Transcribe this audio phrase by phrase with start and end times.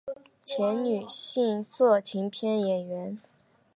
[0.43, 3.15] 前女性色情片演员。